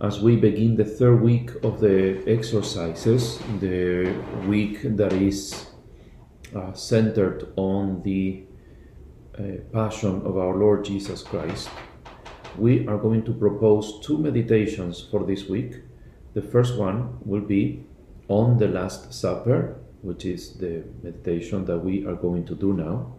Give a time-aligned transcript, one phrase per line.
[0.00, 4.12] As we begin the third week of the exercises, the
[4.44, 5.66] week that is
[6.52, 8.42] uh, centered on the
[9.38, 11.68] uh, Passion of our Lord Jesus Christ,
[12.58, 15.76] we are going to propose two meditations for this week.
[16.34, 17.86] The first one will be
[18.26, 23.14] on the Last Supper, which is the meditation that we are going to do now.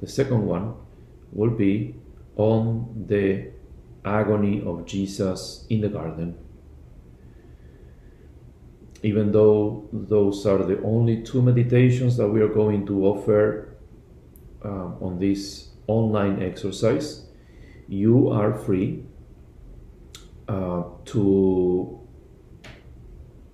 [0.00, 0.74] The second one
[1.30, 1.94] will be
[2.36, 3.51] on the
[4.04, 6.36] agony of Jesus in the garden.
[9.02, 13.76] Even though those are the only two meditations that we are going to offer
[14.64, 17.26] um, on this online exercise,
[17.88, 19.04] you are free
[20.48, 21.98] uh, to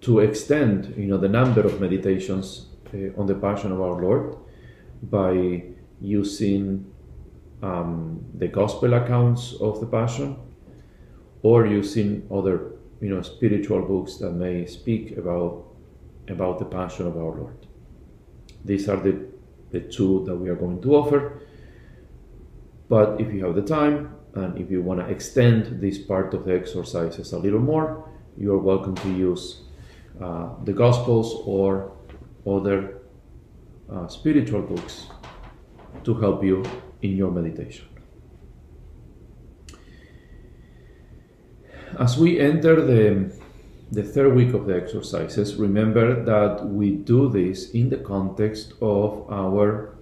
[0.01, 4.37] to extend, you know, the number of meditations uh, on the Passion of our Lord
[5.03, 5.65] by
[6.01, 6.87] using
[7.63, 10.37] um, the Gospel accounts of the Passion
[11.43, 15.65] or using other, you know, spiritual books that may speak about
[16.29, 17.67] about the Passion of our Lord.
[18.65, 19.27] These are the
[19.71, 21.43] the two that we are going to offer.
[22.89, 26.45] But if you have the time and if you want to extend this part of
[26.47, 29.63] the exercises a little more, you are welcome to use
[30.23, 31.93] uh, the Gospels or
[32.47, 33.03] other
[33.93, 35.07] uh, spiritual books
[36.05, 36.65] to help you
[37.03, 37.87] in your meditation.
[41.99, 43.33] As we enter the,
[43.91, 49.27] the third week of the exercises, remember that we do this in the context of
[49.31, 49.97] our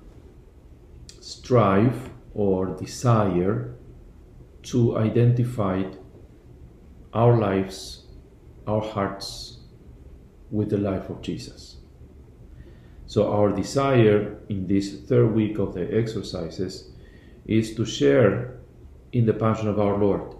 [1.21, 3.75] strive or desire
[4.62, 5.84] to identify
[7.12, 8.06] our lives,
[8.66, 9.60] our hearts
[10.50, 11.75] with the life of Jesus.
[13.06, 16.91] So, our desire in this third week of the exercises
[17.44, 18.59] is to share
[19.12, 20.34] in the passion of our Lord,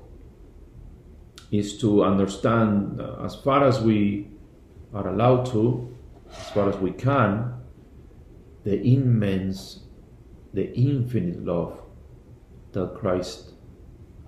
[1.53, 4.28] is to understand uh, as far as we
[4.93, 5.97] are allowed to,
[6.28, 7.55] as far as we can,
[8.65, 9.84] the immense,
[10.53, 11.81] the infinite love
[12.72, 13.53] that Christ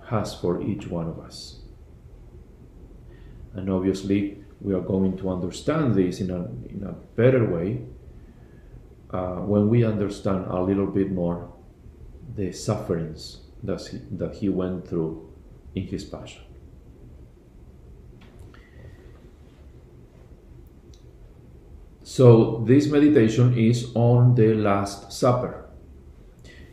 [0.05, 1.59] has for each one of us.
[3.53, 7.81] And obviously, we are going to understand this in a, in a better way
[9.11, 11.51] uh, when we understand a little bit more
[12.35, 15.33] the sufferings that he, that he went through
[15.75, 16.41] in his passion.
[22.03, 25.69] So, this meditation is on the Last Supper.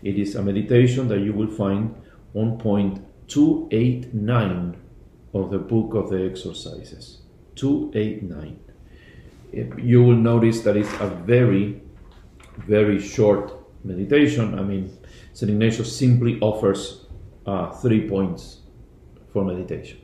[0.02, 1.94] It is a meditation that you will find
[2.34, 4.76] on point 289
[5.34, 7.18] of the book of the exercises.
[7.56, 8.60] 289.
[9.78, 11.82] You will notice that it's a very,
[12.58, 13.52] very short
[13.84, 14.58] meditation.
[14.58, 14.96] I mean,
[15.32, 15.50] St.
[15.50, 17.06] Ignatius simply offers
[17.46, 18.60] uh, three points
[19.32, 20.00] for meditation.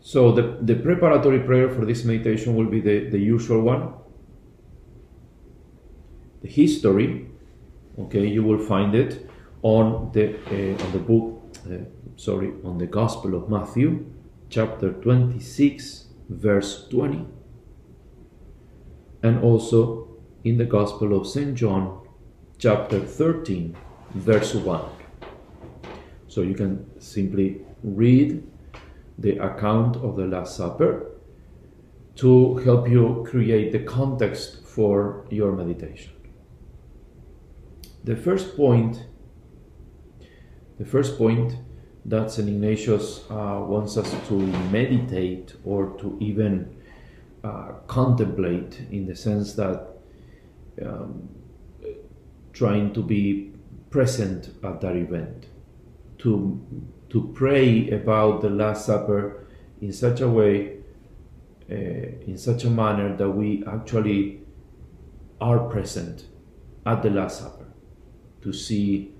[0.00, 3.94] So the, the preparatory prayer for this meditation will be the, the usual one.
[6.42, 7.26] The history,
[7.98, 9.28] okay, you will find it
[9.62, 11.78] on the uh, on the book, uh,
[12.16, 14.04] sorry, on the Gospel of Matthew,
[14.50, 17.26] chapter 26, verse 20,
[19.24, 20.06] and also
[20.44, 21.54] in the Gospel of St.
[21.54, 22.06] John,
[22.58, 23.74] chapter 13,
[24.14, 24.84] verse 1.
[26.28, 28.46] So you can simply read
[29.18, 31.10] the account of the Last Supper
[32.16, 36.12] to help you create the context for your meditation.
[38.04, 39.06] The first point,
[40.78, 41.56] the first point
[42.04, 42.46] that St.
[42.46, 44.34] Ignatius uh, wants us to
[44.70, 46.76] meditate or to even
[47.44, 49.86] uh, contemplate in the sense that
[50.82, 51.28] um,
[52.54, 53.52] trying to be
[53.90, 55.46] present at that event,
[56.18, 56.58] to
[57.10, 59.46] to pray about the Last Supper
[59.80, 60.78] in such a way,
[61.70, 64.40] uh, in such a manner that we actually
[65.40, 66.26] are present
[66.86, 67.66] at the Last Supper,
[68.42, 69.12] to see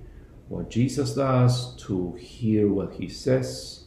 [0.48, 3.84] what Jesus does, to hear what he says,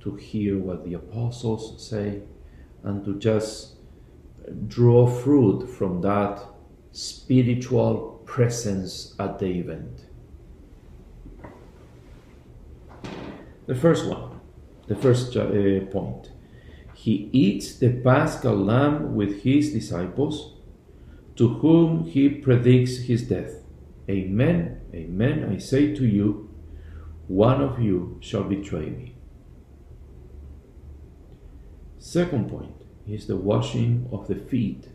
[0.00, 2.20] to hear what the apostles say,
[2.84, 3.77] and to just
[4.66, 6.40] draw fruit from that
[6.92, 10.06] spiritual presence at the event.
[13.66, 14.40] The first one,
[14.86, 16.30] the first uh, point.
[16.94, 20.54] he eats the paschal lamb with his disciples,
[21.36, 23.62] to whom he predicts his death.
[24.10, 26.50] Amen, amen, I say to you,
[27.28, 29.14] one of you shall betray me.
[31.98, 32.77] Second point
[33.08, 34.88] is the washing of the feet.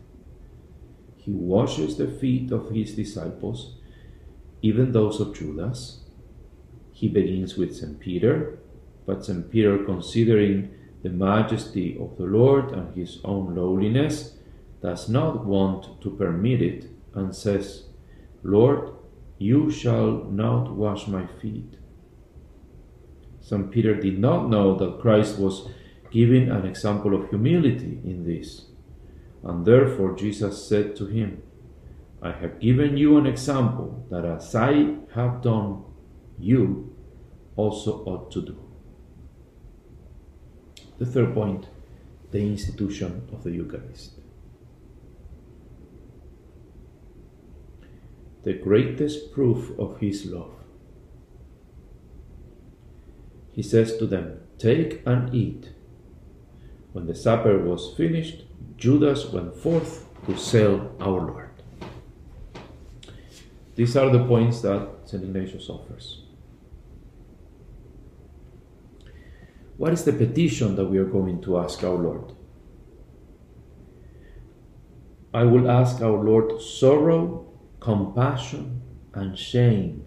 [1.16, 3.76] He washes the feet of his disciples,
[4.62, 6.00] even those of Judas.
[6.92, 7.98] He begins with St.
[7.98, 8.58] Peter,
[9.06, 9.50] but St.
[9.50, 10.70] Peter, considering
[11.02, 14.36] the majesty of the Lord and his own lowliness,
[14.80, 17.84] does not want to permit it and says,
[18.42, 18.90] Lord,
[19.38, 21.78] you shall not wash my feet.
[23.40, 23.70] St.
[23.70, 25.68] Peter did not know that Christ was
[26.14, 28.66] giving an example of humility in this,
[29.42, 31.42] and therefore Jesus said to him,
[32.22, 35.82] I have given you an example that as I have done,
[36.38, 36.96] you
[37.56, 38.56] also ought to do.
[40.98, 41.66] The third point
[42.30, 44.18] the institution of the Eucharist.
[48.42, 50.54] The greatest proof of his love.
[53.52, 55.73] He says to them, Take and eat.
[56.94, 58.44] When the supper was finished,
[58.76, 61.50] Judas went forth to sell our Lord.
[63.74, 65.24] These are the points that St.
[65.24, 66.22] Ignatius offers.
[69.76, 72.32] What is the petition that we are going to ask our Lord?
[75.34, 78.82] I will ask our Lord sorrow, compassion,
[79.12, 80.04] and shame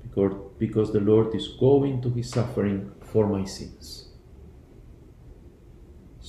[0.00, 4.13] because, because the Lord is going to his suffering for my sins.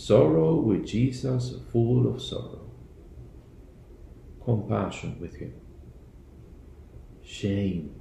[0.05, 2.69] Sorrow with Jesus, full of sorrow.
[4.43, 5.55] Compassion with him.
[7.23, 7.95] Shame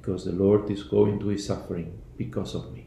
[0.00, 2.86] because the Lord is going to his suffering because of me.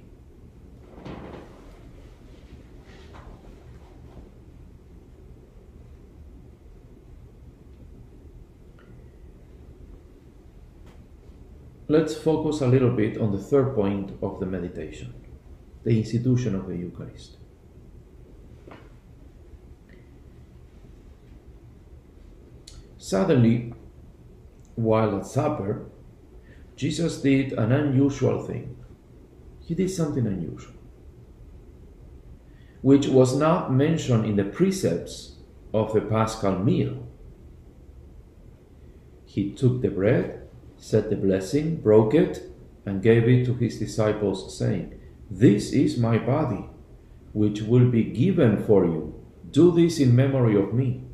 [11.88, 15.14] Let's focus a little bit on the third point of the meditation
[15.84, 17.38] the institution of the Eucharist.
[23.08, 23.74] Suddenly,
[24.76, 25.86] while at supper,
[26.76, 28.76] Jesus did an unusual thing.
[29.62, 30.74] He did something unusual,
[32.82, 35.38] which was not mentioned in the precepts
[35.74, 37.08] of the Paschal meal.
[39.26, 42.44] He took the bread said the blessing, broke it,
[42.86, 45.00] and gave it to his disciples, saying,
[45.32, 46.66] This is my body,
[47.32, 49.16] which will be given for you.
[49.50, 51.07] Do this in memory of me.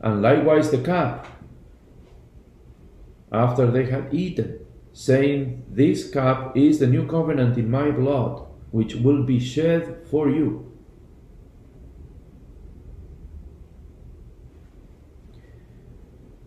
[0.00, 1.26] And likewise the cup,
[3.32, 4.60] after they had eaten,
[4.92, 10.28] saying, This cup is the new covenant in my blood, which will be shed for
[10.28, 10.66] you.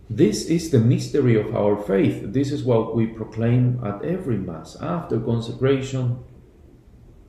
[0.10, 2.34] This is the mystery of our faith.
[2.34, 4.80] This is what we proclaim at every Mass.
[4.80, 6.24] After consecration,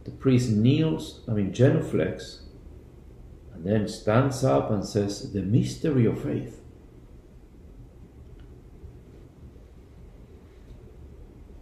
[0.05, 2.44] the priest kneels, I mean, genuflects,
[3.55, 6.61] and then stands up and says, The mystery of faith.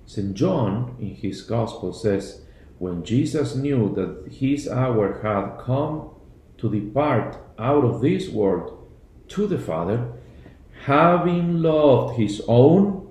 [0.06, 0.34] St.
[0.34, 2.42] John, in his Gospel, says,
[2.78, 6.10] When Jesus knew that his hour had come
[6.58, 8.88] to depart out of this world
[9.28, 10.12] to the Father,
[10.84, 13.08] having loved his own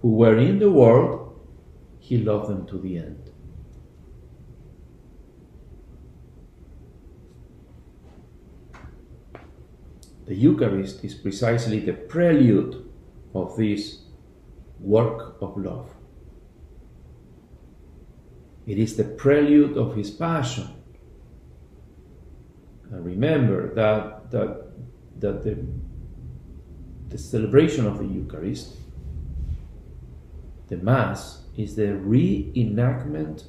[0.00, 1.40] who were in the world,
[2.00, 3.31] he loved them to the end.
[10.26, 12.88] The Eucharist is precisely the prelude
[13.34, 14.02] of this
[14.78, 15.90] work of love.
[18.66, 20.68] It is the prelude of his passion.
[22.90, 24.66] And remember that, that,
[25.18, 25.58] that the
[27.12, 28.74] the celebration of the Eucharist,
[30.68, 33.44] the Mass, is the reenactment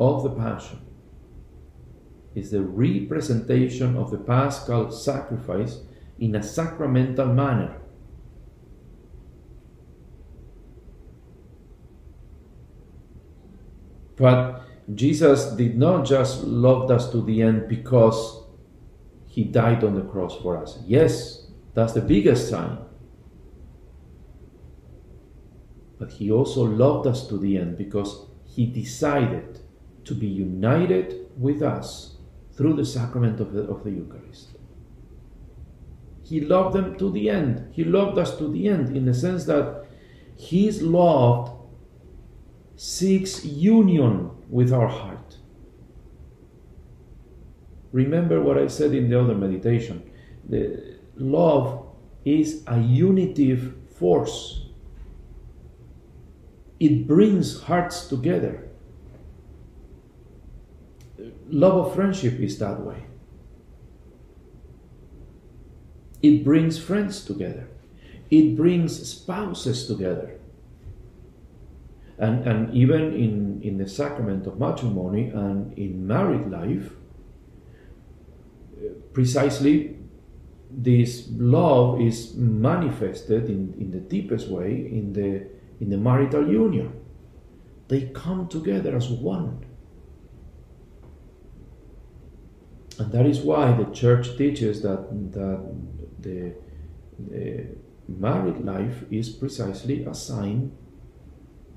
[0.00, 0.80] of the Passion,
[2.34, 5.80] is the representation of the Paschal sacrifice
[6.18, 7.80] in a sacramental manner.
[14.16, 14.62] But
[14.94, 18.42] Jesus did not just love us to the end because
[19.26, 20.78] he died on the cross for us.
[20.86, 22.78] Yes, that's the biggest sign.
[25.98, 29.60] But he also loved us to the end because he decided
[30.04, 32.13] to be united with us
[32.56, 34.50] through the sacrament of the, of the Eucharist.
[36.22, 37.68] He loved them to the end.
[37.72, 39.84] He loved us to the end in the sense that
[40.36, 41.56] his love
[42.76, 45.38] seeks union with our heart.
[47.94, 50.02] remember what I said in the other meditation.
[50.48, 51.86] The love
[52.24, 54.66] is a unitive force.
[56.80, 58.63] It brings hearts together.
[61.48, 63.04] Love of friendship is that way.
[66.22, 67.68] It brings friends together.
[68.30, 70.38] It brings spouses together.
[72.18, 76.92] And, and even in, in the sacrament of matrimony and in married life,
[79.12, 79.96] precisely
[80.70, 85.46] this love is manifested in, in the deepest way in the,
[85.80, 86.92] in the marital union.
[87.88, 89.64] They come together as one.
[92.98, 95.74] And that is why the church teaches that, that
[96.20, 96.54] the,
[97.18, 97.66] the
[98.08, 100.72] married life is precisely a sign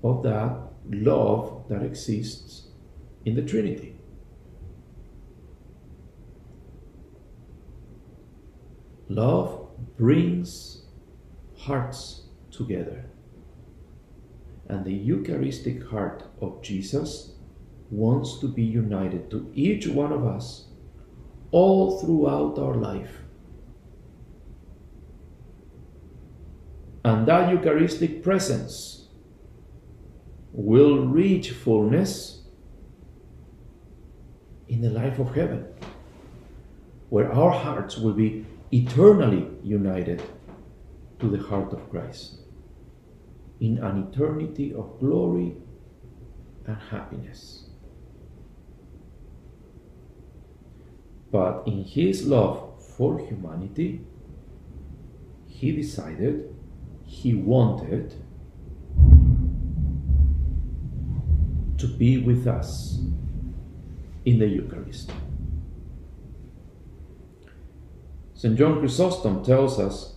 [0.04, 0.60] of that
[0.90, 2.68] love that exists
[3.26, 3.96] in the Trinity.
[9.10, 10.84] Love brings
[11.58, 13.06] hearts together.
[14.70, 17.34] And the Eucharistic heart of Jesus
[17.90, 20.67] wants to be united to each one of us
[21.52, 23.22] all throughout our life.
[27.04, 29.08] And that Eucharistic presence
[30.52, 32.44] will reach fullness
[34.68, 35.66] in the life of heaven,
[37.10, 40.22] where our hearts will be eternally united
[41.20, 42.40] to the heart of Christ
[43.60, 45.56] in an eternity of glory
[46.66, 47.67] and happiness.
[51.32, 54.02] But in his love for humanity,
[55.46, 56.56] he decided,
[57.04, 58.14] he wanted
[61.78, 63.00] to be with us
[64.26, 65.12] in the Eucharist.
[68.34, 68.56] St.
[68.56, 70.16] John Chrysostom tells us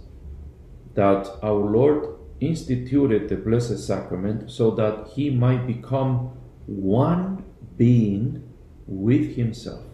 [0.94, 6.36] that our Lord instituted the Blessed Sacrament so that he might become
[6.66, 7.44] one
[7.76, 8.46] being
[8.86, 9.84] with himself,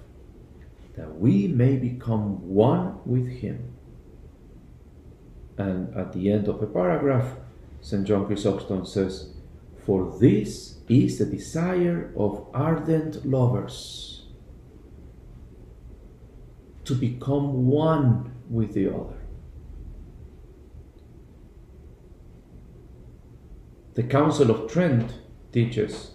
[0.97, 3.73] that we may become one with him.
[5.59, 7.37] And at the end of a paragraph,
[7.81, 8.07] St.
[8.07, 9.35] John Chrysostom says,
[9.85, 14.27] For this is the desire of ardent lovers
[16.85, 19.17] to become one with the other.
[23.95, 25.15] The Council of Trent
[25.53, 26.13] teaches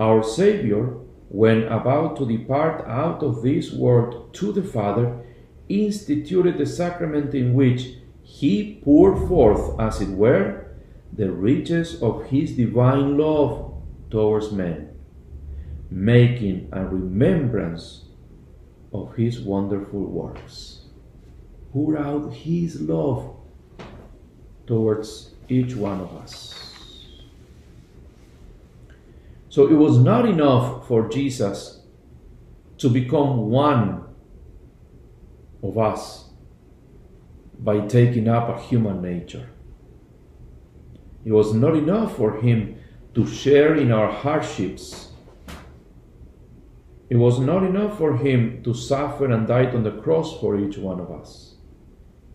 [0.00, 0.94] our Savior,
[1.28, 5.20] when about to depart out of this world to the Father,
[5.68, 10.66] instituted the sacrament in which he poured forth, as it were,
[11.12, 13.74] the riches of his divine love
[14.10, 14.90] towards men,
[15.90, 18.04] making a remembrance
[18.92, 20.86] of his wonderful works.
[21.72, 23.36] Pour out his love
[24.66, 26.67] towards each one of us.
[29.48, 31.82] So it was not enough for Jesus
[32.78, 34.04] to become one
[35.62, 36.30] of us
[37.58, 39.50] by taking up a human nature.
[41.24, 42.76] It was not enough for him
[43.14, 45.08] to share in our hardships
[47.10, 50.76] it was not enough for him to suffer and die on the cross for each
[50.76, 51.54] one of us.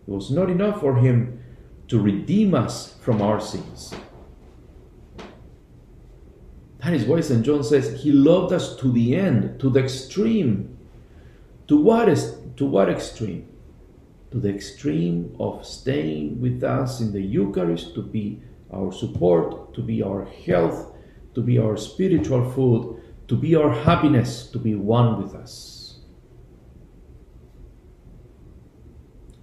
[0.07, 1.43] It was not enough for him
[1.89, 3.93] to redeem us from our sins.
[6.83, 7.45] That is why St.
[7.45, 10.77] John says he loved us to the end, to the extreme.
[11.67, 13.47] To what, is, to what extreme?
[14.31, 19.81] To the extreme of staying with us in the Eucharist to be our support, to
[19.81, 20.93] be our health,
[21.35, 25.99] to be our spiritual food, to be our happiness, to be one with us.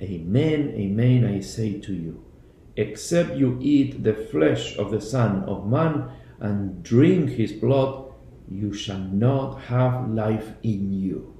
[0.02, 2.22] Amen, amen, I say to you,
[2.76, 8.12] except you eat the flesh of the Son of Man and drink his blood,
[8.50, 11.36] you shall not have life in you.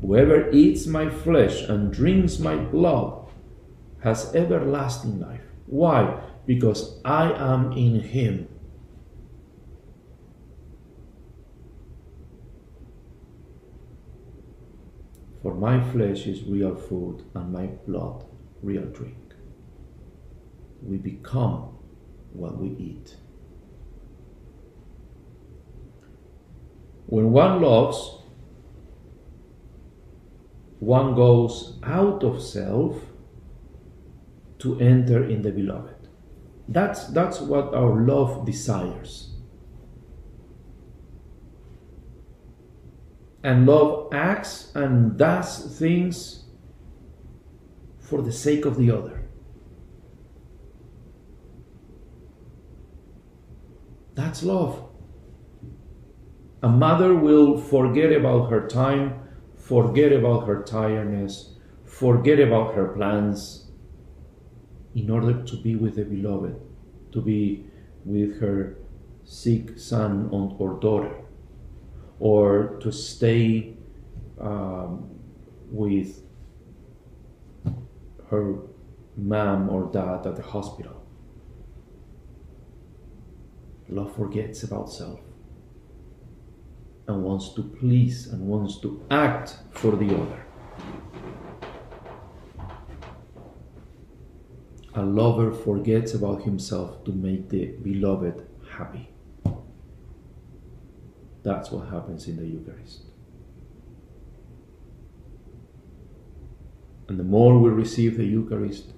[0.00, 3.28] Whoever eats my flesh and drinks my blood
[4.02, 5.44] has everlasting life.
[5.66, 6.20] Why?
[6.46, 8.48] Because I am in him
[15.42, 18.24] For my flesh is real food and my blood
[18.62, 19.16] real drink.
[20.82, 21.69] We become
[22.32, 23.16] what we eat.
[27.06, 28.18] When one loves,
[30.78, 32.96] one goes out of self
[34.60, 36.08] to enter in the beloved.
[36.68, 39.34] That's, that's what our love desires.
[43.42, 46.44] And love acts and does things
[47.98, 49.19] for the sake of the other.
[54.20, 54.86] That's love.
[56.62, 59.18] A mother will forget about her time,
[59.56, 61.54] forget about her tiredness,
[61.86, 63.70] forget about her plans
[64.94, 66.54] in order to be with the beloved,
[67.12, 67.64] to be
[68.04, 68.76] with her
[69.24, 71.16] sick son or daughter,
[72.18, 73.74] or to stay
[74.38, 75.18] um,
[75.70, 76.22] with
[78.28, 78.56] her
[79.16, 80.99] mom or dad at the hospital.
[83.90, 85.18] Love forgets about self
[87.08, 90.46] and wants to please and wants to act for the other.
[94.94, 99.10] A lover forgets about himself to make the beloved happy.
[101.42, 103.06] That's what happens in the Eucharist.
[107.08, 108.92] And the more we receive the Eucharist,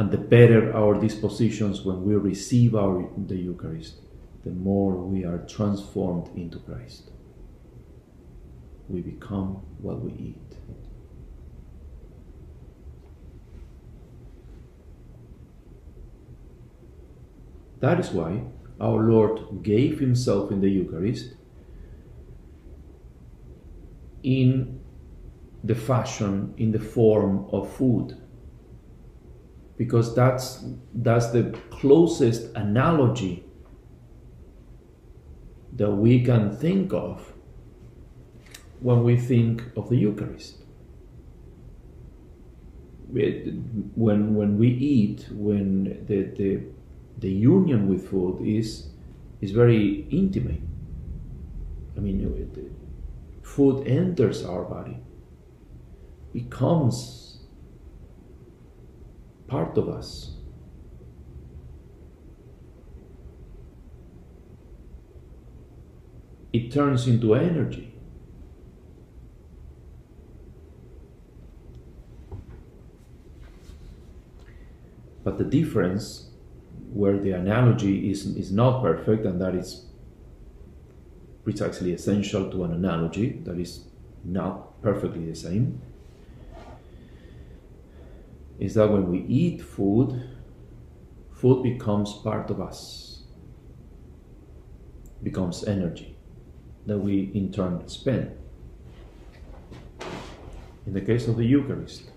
[0.00, 3.96] and the better our dispositions when we receive our, the Eucharist,
[4.44, 7.10] the more we are transformed into Christ.
[8.88, 10.56] We become what we eat.
[17.80, 18.44] That is why
[18.80, 21.34] our Lord gave Himself in the Eucharist
[24.22, 24.80] in
[25.62, 28.16] the fashion, in the form of food.
[29.80, 30.62] Because that's,
[30.94, 33.42] that's the closest analogy
[35.72, 37.32] that we can think of
[38.80, 40.56] when we think of the Eucharist.
[43.08, 46.60] When, when we eat, when the, the,
[47.16, 48.90] the union with food is,
[49.40, 50.60] is very intimate.
[51.96, 52.20] I mean,
[53.42, 54.98] food enters our body,
[56.34, 57.29] becomes
[59.50, 60.40] part of us.
[66.52, 67.94] it turns into energy.
[75.22, 76.30] But the difference,
[76.92, 79.86] where the analogy is, is not perfect, and that is
[81.44, 83.84] precisely essential to an analogy that is
[84.24, 85.80] not perfectly the same,
[88.60, 90.22] is that when we eat food,
[91.32, 93.22] food becomes part of us,
[95.22, 96.18] becomes energy
[96.86, 98.36] that we in turn spend.
[100.86, 102.10] In the case of the Eucharist,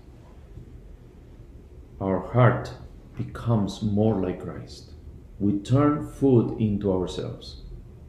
[2.00, 2.72] our heart
[3.16, 4.92] becomes more like Christ.
[5.38, 7.62] We turn food into ourselves.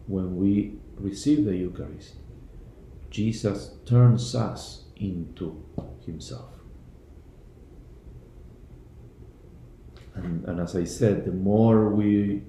[0.08, 2.16] When we receive the Eucharist,
[3.10, 5.64] Jesus turns us into
[6.06, 6.55] Himself.
[10.16, 12.42] And, and as I said, the more we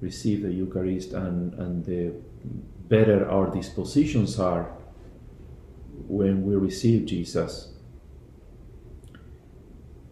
[0.00, 2.12] receive the Eucharist and, and the
[2.88, 4.70] better our dispositions are
[6.06, 7.72] when we receive Jesus,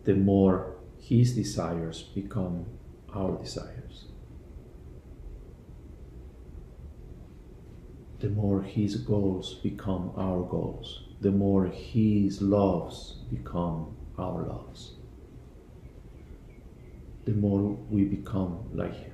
[0.05, 2.67] the more His desires become
[3.15, 4.07] our desires.
[8.21, 11.03] The more His goals become our goals.
[11.21, 14.95] The more His loves become our loves.
[17.25, 19.13] The more we become like Him.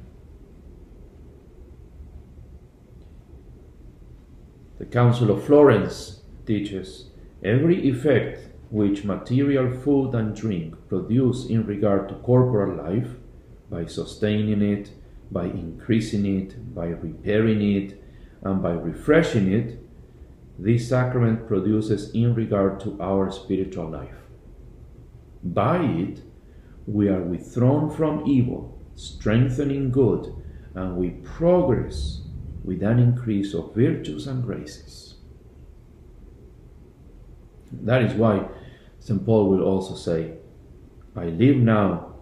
[4.78, 7.10] The Council of Florence teaches
[7.42, 13.10] every effect which material food and drink produce in regard to corporal life,
[13.70, 14.90] by sustaining it,
[15.30, 18.02] by increasing it, by repairing it,
[18.42, 19.78] and by refreshing it,
[20.58, 24.16] this sacrament produces in regard to our spiritual life.
[25.42, 26.22] By it,
[26.88, 30.34] we are withdrawn from evil, strengthening good,
[30.74, 32.22] and we progress
[32.64, 35.16] with an increase of virtues and graces.
[37.70, 38.48] That is why
[39.00, 39.24] St.
[39.24, 40.38] Paul will also say,
[41.14, 42.14] I live now,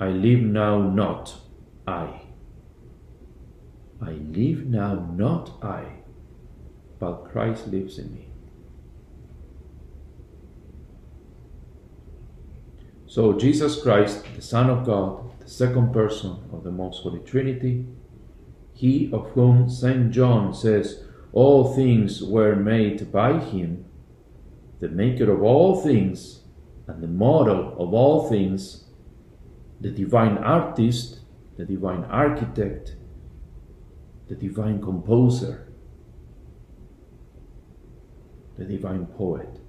[0.00, 1.34] I live now not
[1.88, 2.22] I.
[4.00, 6.02] I live now not I,
[7.00, 8.31] but Christ lives in me.
[13.12, 17.84] So Jesus Christ, the Son of God, the second person of the Most Holy Trinity,
[18.72, 20.10] he of whom St.
[20.10, 23.84] John says, All things were made by him,
[24.80, 26.40] the maker of all things,
[26.86, 28.86] and the model of all things,
[29.78, 31.20] the divine artist,
[31.58, 32.96] the divine architect,
[34.30, 35.68] the divine composer.
[38.56, 39.60] the divine poet,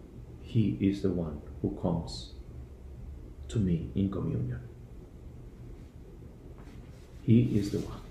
[0.42, 2.34] he is the one who comes
[3.50, 4.60] to me in communion.
[7.22, 8.02] He is the one.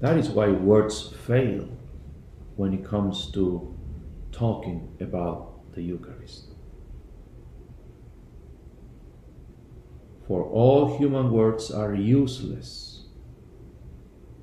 [0.00, 1.68] That is why words fail
[2.56, 3.74] when it comes to
[4.32, 6.48] talking about the Eucharist.
[10.26, 13.06] For all human words are useless.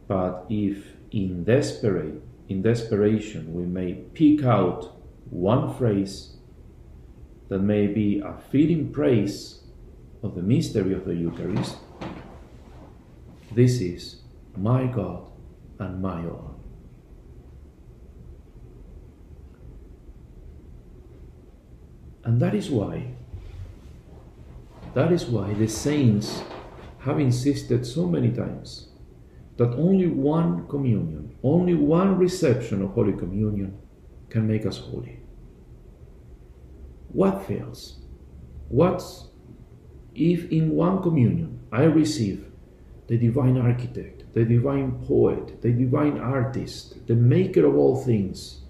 [0.07, 4.97] But if in desperate in desperation we may pick out
[5.29, 6.35] one phrase
[7.51, 9.59] that may be a fitting praise
[10.23, 11.75] of the mystery of the Eucharist,
[13.51, 14.21] this is
[14.55, 15.29] my God
[15.77, 16.61] and my all.
[22.23, 23.15] And that is why,
[24.93, 26.43] that is why the saints
[26.99, 28.87] have insisted so many times
[29.57, 33.77] that only one communion, only one reception of Holy Communion
[34.29, 35.20] can make us holy.
[37.13, 37.99] What fails?
[38.69, 39.27] What's
[40.15, 42.45] if in one communion I receive
[43.07, 48.61] the divine architect, the divine poet, the divine artist, the maker of all things,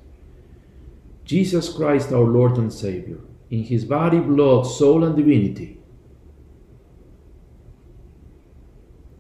[1.24, 5.80] Jesus Christ, our Lord and Savior, in his body, blood, soul, and divinity.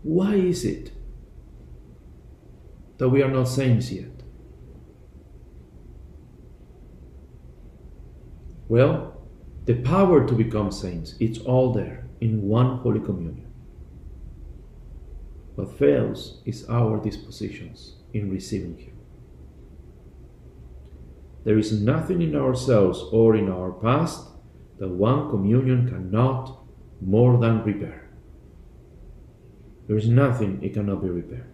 [0.03, 0.91] Why is it
[2.97, 4.09] that we are not saints yet?
[8.67, 9.10] Well,
[9.65, 13.51] the power to become saints, it's all there in one Holy Communion.
[15.55, 18.97] What fails is our dispositions in receiving Him.
[21.43, 24.27] There is nothing in ourselves or in our past
[24.79, 26.59] that one communion cannot
[27.01, 28.09] more than repair.
[29.87, 31.51] There is nothing it cannot be repaired.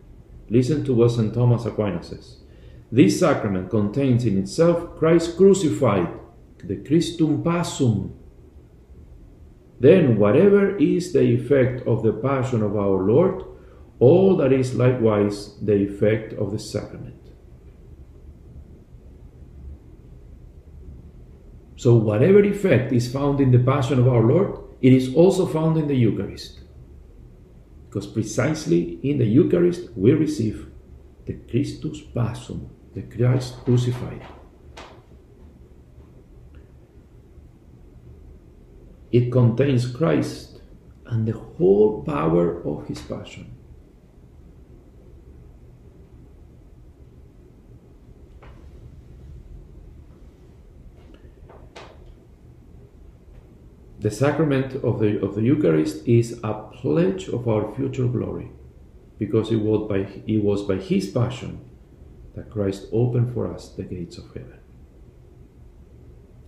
[0.50, 1.34] Listen to what St.
[1.34, 2.38] Thomas Aquinas says.
[2.92, 6.08] This sacrament contains in itself Christ crucified,
[6.64, 8.14] the Christum Passum.
[9.80, 13.44] Then, whatever is the effect of the Passion of our Lord,
[14.00, 17.14] all that is likewise the effect of the sacrament.
[21.76, 25.78] So, whatever effect is found in the Passion of our Lord, it is also found
[25.78, 26.60] in the Eucharist.
[27.88, 30.68] Because precisely in the Eucharist we receive
[31.26, 34.26] the Christus Passum, the Christ crucified.
[39.18, 40.62] It contains Christ
[41.08, 43.52] and the whole power of his passion.
[54.00, 58.52] The sacrament of the, of the Eucharist is a pledge of our future glory
[59.18, 61.68] because it was, by, it was by his passion
[62.36, 64.60] that Christ opened for us the gates of heaven.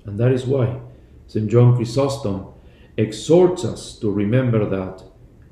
[0.06, 0.80] And that is why
[1.26, 1.50] St.
[1.50, 2.59] John Chrysostom
[3.00, 5.04] exhorts us to remember that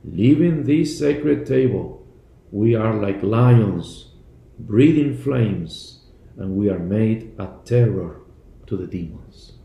[0.04, 2.06] leaving this sacred table,
[2.52, 4.12] we are like lions
[4.60, 6.06] breathing flames,
[6.36, 8.22] and we are made a terror
[8.66, 9.58] to the demons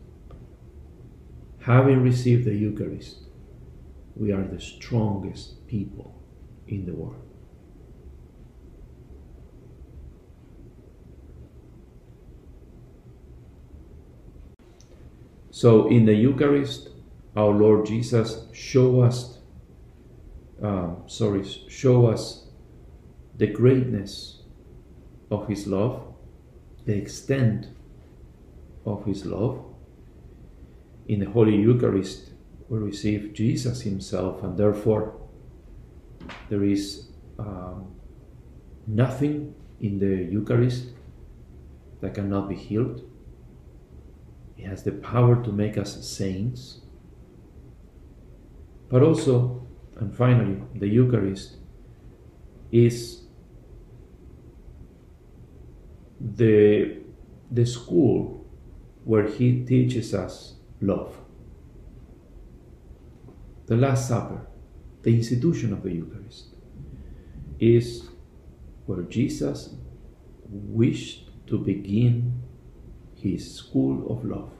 [1.63, 3.19] having received the Eucharist,
[4.15, 6.13] we are the strongest people
[6.67, 7.21] in the world.
[15.51, 16.89] So, in the Eucharist,
[17.35, 19.39] our Lord Jesus show us,
[20.63, 22.47] uh, sorry, show us
[23.37, 24.43] the greatness
[25.31, 26.13] of His love,
[26.85, 27.67] the extent
[28.85, 29.63] of His love,
[31.07, 32.31] in the Holy Eucharist,
[32.69, 35.19] we receive Jesus Himself, and therefore
[36.49, 37.07] there is
[37.39, 37.93] um,
[38.87, 40.87] nothing in the Eucharist
[42.01, 43.01] that cannot be healed.
[44.55, 46.81] He has the power to make us saints.
[48.93, 51.55] But also, and finally, the Eucharist
[52.71, 53.23] is
[56.21, 56.99] the,
[57.49, 58.45] the school
[59.03, 61.17] where He teaches us love.
[63.65, 64.45] The Last Supper,
[65.01, 66.49] the institution of the Eucharist,
[67.59, 68.09] is
[68.85, 69.73] where Jesus
[70.47, 72.43] wished to begin
[73.15, 74.51] his school of love.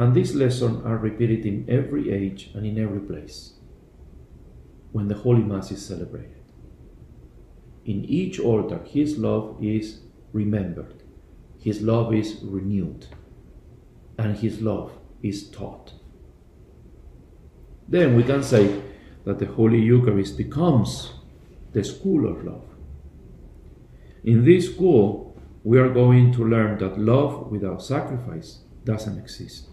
[0.00, 3.52] And these lessons are repeated in every age and in every place
[4.92, 6.42] when the Holy Mass is celebrated.
[7.84, 10.00] In each altar, his love is
[10.32, 11.02] remembered,
[11.58, 13.08] his love is renewed
[14.16, 14.90] and his love
[15.22, 15.92] is taught.
[17.86, 18.80] Then we can say
[19.26, 21.12] that the Holy Eucharist becomes
[21.72, 22.64] the school of love.
[24.24, 29.69] In this school, we are going to learn that love without sacrifice doesn't exist.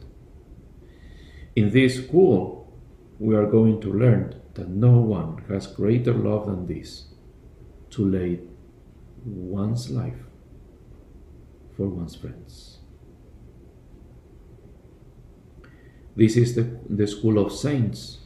[1.57, 2.71] In this school,
[3.17, 7.05] we are going to learn that no one has greater love than this
[7.89, 8.41] to lay
[9.25, 10.21] one's life
[11.75, 12.77] for one's friends.
[16.15, 18.19] This is the, the school of saints,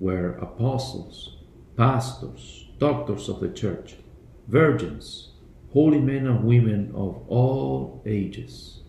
[0.00, 1.36] where apostles,
[1.76, 3.94] pastors, doctors of the church,
[4.48, 5.34] virgins,
[5.72, 8.80] holy men and women of all ages,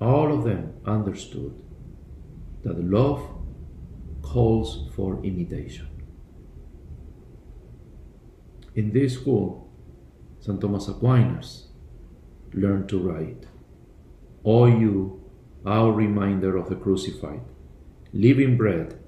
[0.00, 1.54] all of them understood
[2.66, 3.22] that love
[4.22, 5.86] calls for imitation.
[8.74, 9.70] In this school,
[10.40, 10.60] St.
[10.60, 11.68] Thomas Aquinas
[12.52, 13.46] learned to write,
[14.44, 15.22] O you,
[15.64, 17.42] our reminder of the crucified,
[18.12, 18.98] living bread,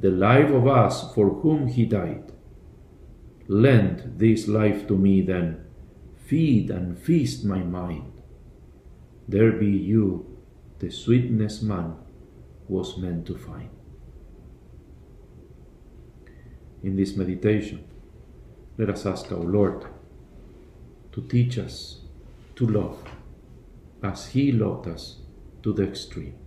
[0.00, 2.32] the life of us for whom he died.
[3.46, 5.66] Lend this life to me then,
[6.16, 8.10] feed and feast my mind.
[9.28, 10.38] There be you,
[10.78, 11.96] the sweetness man
[12.72, 13.70] was meant to find.
[16.82, 17.84] In this meditation,
[18.78, 19.86] let us ask our Lord
[21.12, 22.00] to teach us
[22.56, 22.98] to love
[24.02, 25.18] as He loved us
[25.62, 26.41] to the extreme.